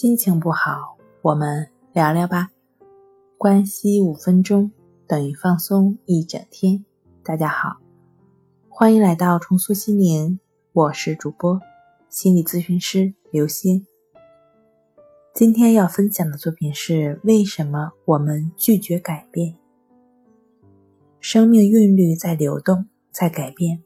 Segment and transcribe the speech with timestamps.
[0.00, 2.48] 心情不好，我们聊聊吧。
[3.36, 4.72] 关系五分钟
[5.06, 6.82] 等于放松一整天。
[7.22, 7.76] 大家好，
[8.70, 10.40] 欢迎来到重塑心灵，
[10.72, 11.60] 我是主播
[12.08, 13.86] 心理咨询师刘星。
[15.34, 19.54] 今天要分享的作品是：为什么我们拒绝改变？
[21.20, 23.84] 生命韵律在流动，在改变。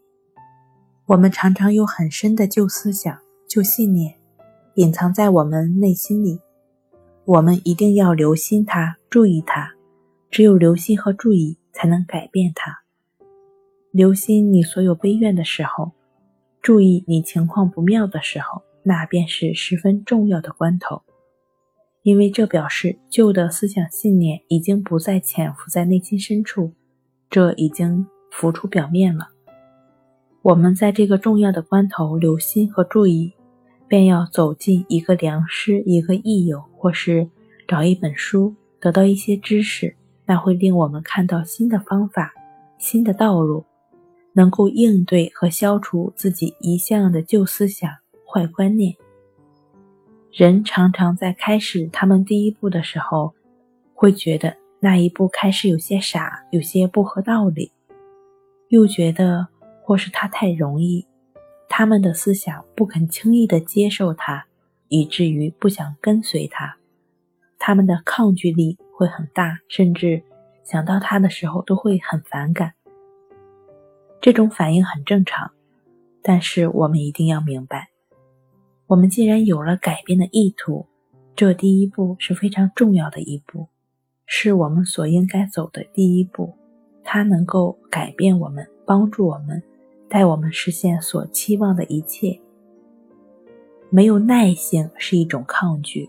[1.06, 3.18] 我们常常有很深的旧思想、
[3.48, 4.14] 旧信念。
[4.76, 6.40] 隐藏在我们内心里，
[7.24, 9.72] 我们一定要留心它，注意它。
[10.30, 12.80] 只有留心和注意，才能改变它。
[13.92, 15.92] 留心你所有悲怨的时候，
[16.60, 21.02] 注意你情况不妙的时候，那便是十分重要的关头，
[22.02, 26.72] 因为这表示旧的思想信念已经不再潜伏在内心深处，
[27.30, 29.28] 这已经浮出表面了。
[30.42, 33.32] 我们在这个重要的关头留心和注意。
[33.88, 37.28] 便要走进一个良师，一个益友，或是
[37.68, 39.94] 找一本书，得到一些知识，
[40.26, 42.32] 那会令我们看到新的方法、
[42.78, 43.64] 新的道路，
[44.32, 47.90] 能够应对和消除自己一向的旧思想、
[48.26, 48.94] 坏观念。
[50.32, 53.32] 人常常在开始他们第一步的时候，
[53.94, 57.70] 会觉得那一步开始有些傻，有些不合道理，
[58.68, 59.46] 又觉得
[59.84, 61.06] 或是他太容易。
[61.68, 64.46] 他们的思想不肯轻易的接受它，
[64.88, 66.76] 以至于不想跟随它。
[67.58, 70.22] 他们的抗拒力会很大，甚至
[70.62, 72.74] 想到他的时候都会很反感。
[74.20, 75.50] 这种反应很正常，
[76.22, 77.88] 但是我们一定要明白，
[78.86, 80.86] 我们既然有了改变的意图，
[81.34, 83.68] 这第一步是非常重要的一步，
[84.26, 86.54] 是我们所应该走的第一步。
[87.02, 89.62] 它能够改变我们，帮助我们。
[90.14, 92.40] 带我们实现所期望的一切。
[93.90, 96.08] 没有耐性是一种抗拒，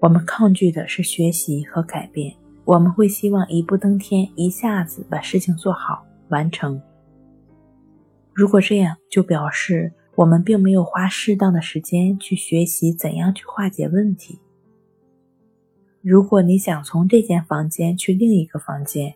[0.00, 2.34] 我们抗拒的是学习和改变。
[2.64, 6.82] 我们会希望一步登天，一下子把事情做好完成。
[8.32, 14.40] 如果这样，就表示我们并没有花适当的时间去学习怎样去化解问题。
[16.02, 19.14] 如果你想从这间房间去另一个房间，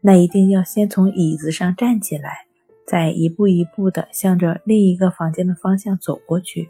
[0.00, 2.46] 那一定要先从椅子上站起来。
[2.86, 6.68] 再一步一步地向着另一个房间的方向走过去，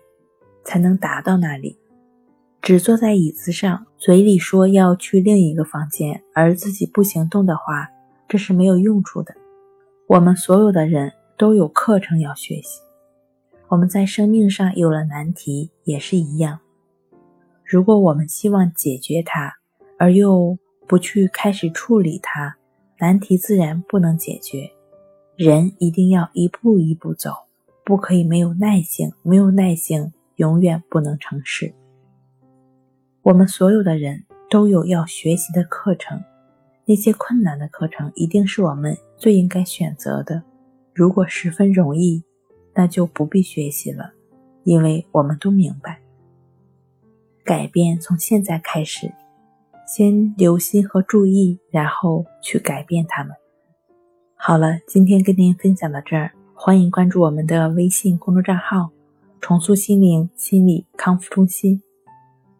[0.64, 1.78] 才能达到那里。
[2.62, 7.90] 只坐在椅子上，嘴里说要去另一个房间，而自己不行动的话，
[8.26, 9.34] 这是没有用处的。
[10.06, 12.80] 我们所有的人都有课程要学习，
[13.68, 16.60] 我们在生命上有了难题也是一样。
[17.64, 19.54] 如果我们希望解决它，
[19.98, 22.56] 而又不去开始处理它，
[22.98, 24.70] 难题自然不能解决。
[25.36, 27.32] 人一定要一步一步走，
[27.84, 29.12] 不可以没有耐性。
[29.22, 31.74] 没有耐性，永远不能成事。
[33.22, 36.22] 我们所有的人都有要学习的课程，
[36.84, 40.40] 那些困难的课程一定是我们最应该选择的。
[40.94, 42.22] 如果十分容易，
[42.72, 44.12] 那就不必学习了，
[44.62, 46.00] 因为我们都明白，
[47.42, 49.12] 改变从现在开始，
[49.84, 53.34] 先留心和注意，然后去改变他们。
[54.46, 58.90] 好了，今天跟您分享到这儿，欢迎关注我们的微信公众账号
[59.40, 61.82] “重塑心灵心理康复中心”，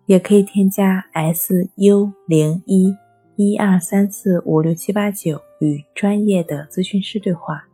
[0.07, 2.97] 也可以添加 S U 零一
[3.37, 7.67] 一二三四五六七八九与专业的咨询师对话。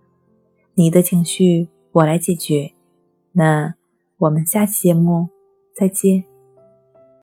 [0.75, 2.73] 你的情绪我来解决。
[3.31, 3.75] 那
[4.19, 5.29] 我们下期节目
[5.73, 6.30] 再见。